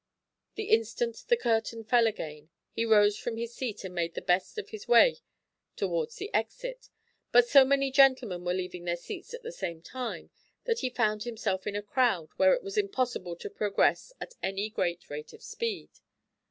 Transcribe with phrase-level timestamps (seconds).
[0.55, 4.57] The instant the curtain fell again he rose from his seat and made the best
[4.57, 5.17] of his way
[5.75, 6.89] towards the exit,
[7.31, 10.31] but so many gentlemen were leaving their seats at the same time
[10.63, 14.71] that he found himself in a crowd where it was impossible to progress at any
[14.71, 15.91] great rate of speed.